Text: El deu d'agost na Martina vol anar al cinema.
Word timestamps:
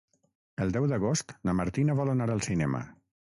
El 0.63 0.71
deu 0.77 0.87
d'agost 0.91 1.35
na 1.49 1.55
Martina 1.61 1.97
vol 2.01 2.13
anar 2.15 2.29
al 2.37 2.41
cinema. 2.47 2.83